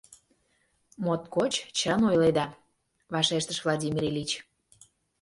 —Моткоч 1.03 1.53
чын 1.77 2.01
ойледа,— 2.09 2.47
вашештыш 3.13 3.57
Владимир 3.63 4.03
Ильич. 4.09 4.31